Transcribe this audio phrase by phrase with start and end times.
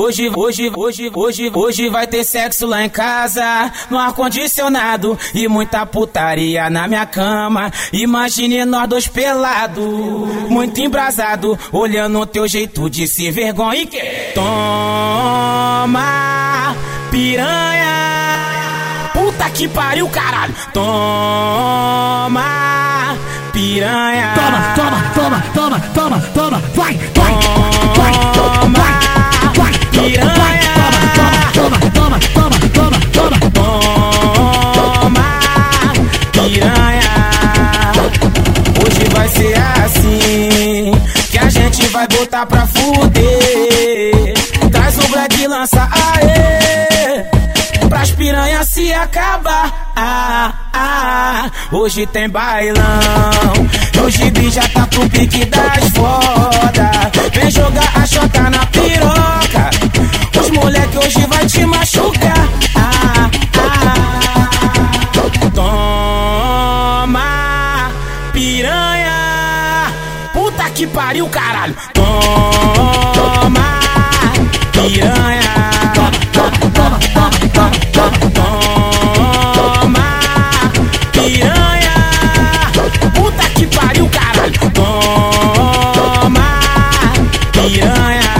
[0.00, 5.84] Hoje, hoje, hoje, hoje, hoje vai ter sexo lá em casa, no ar-condicionado e muita
[5.84, 7.72] putaria na minha cama.
[7.92, 9.84] Imagine nós dois pelados,
[10.48, 14.00] muito embrasado, olhando o teu jeito de se vergonha e que
[14.36, 16.06] toma
[17.10, 17.88] piranha.
[19.12, 20.54] Puta que pariu, caralho.
[20.72, 22.44] Toma
[23.52, 24.34] piranha.
[24.36, 24.57] Toma,
[42.08, 44.34] botar pra fuder.
[44.70, 47.24] Traz o black lança aê.
[47.88, 49.92] Pras piranhas se acabar.
[49.96, 52.84] Ah, ah, hoje tem bailão.
[54.04, 56.27] O gibi já tá pro pique das foda.
[70.68, 71.74] Puta que pariu, caralho.
[71.94, 73.80] Toma
[74.72, 75.40] piranha.
[79.54, 80.20] toma,
[81.12, 81.94] piranha.
[83.14, 84.52] Puta que pariu, caralho.
[85.94, 86.46] Toma
[87.52, 88.34] piranha.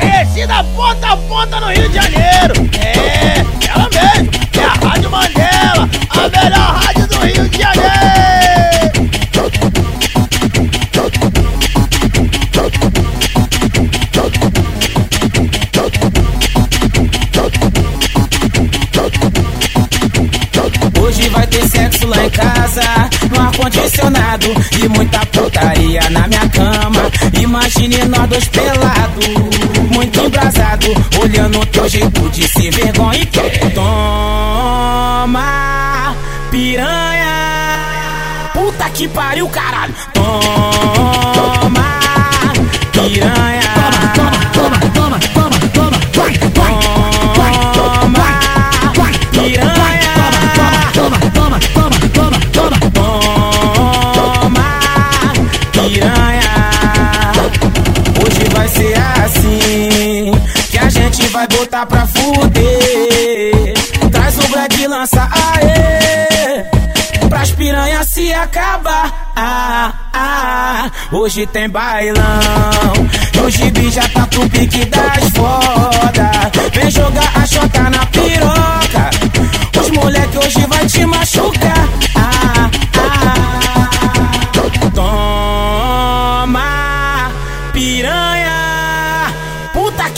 [0.00, 2.54] Conhecida ponta a ponta no Rio de Janeiro.
[2.80, 4.30] É, ela mesmo.
[4.54, 6.97] É a Rádio Mandela, a melhor rádio
[23.68, 24.46] ar-condicionado
[24.82, 27.10] e muita putaria na minha cama.
[27.38, 29.26] Imagine nós dois pelados,
[29.90, 30.86] muito embrasado,
[31.22, 34.64] olhando teu jeito de se vergonha e toma
[36.50, 37.28] piranha.
[38.54, 39.94] Puta que pariu, caralho.
[40.14, 41.84] Toma
[42.92, 44.27] piranha.
[61.48, 63.74] Botar pra fuder.
[64.10, 66.64] Traz o black lança aê.
[67.28, 69.32] Pras piranhas se acabar.
[69.36, 72.24] Ah, ah, hoje tem bailão.
[73.44, 76.30] O gibi já tá pro pique das foda.
[76.72, 78.06] Vem jogar a chota na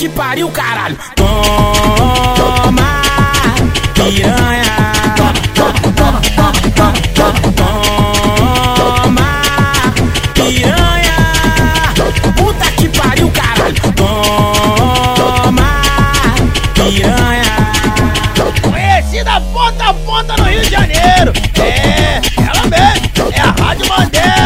[0.00, 0.96] que pariu, caralho.
[1.14, 3.02] Toma,
[3.92, 4.64] piranha.
[8.76, 9.42] Toma,
[10.32, 11.16] piranha.
[12.34, 13.74] Puta que pariu, caralho.
[15.16, 15.68] Toma,
[16.72, 17.56] piranha.
[18.62, 21.32] Conhecida ponta a ponta no Rio de Janeiro.
[21.58, 23.32] É, ela mesmo.
[23.32, 24.39] É a Rádio Bandeira.